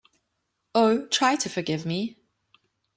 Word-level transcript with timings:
Oh, 0.73 1.05
try 1.09 1.35
to 1.35 1.47
forgive 1.47 1.85
me! 1.85 2.17